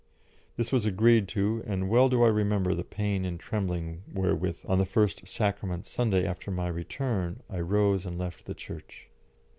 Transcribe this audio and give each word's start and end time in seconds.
This 0.57 0.71
was 0.71 0.87
agreed 0.87 1.27
to, 1.27 1.63
and 1.67 1.87
well 1.87 2.09
do 2.09 2.23
I 2.23 2.27
remember 2.27 2.73
the 2.73 2.83
pain 2.83 3.23
and 3.23 3.39
trembling 3.39 4.01
wherewith 4.11 4.65
on 4.67 4.79
the 4.79 4.85
first 4.87 5.27
"Sacrament 5.27 5.85
Sunday" 5.85 6.25
after 6.25 6.49
my 6.49 6.69
return 6.69 7.43
I 7.51 7.59
rose 7.59 8.03
and 8.07 8.17
left 8.17 8.45
the 8.45 8.55
church. 8.55 9.09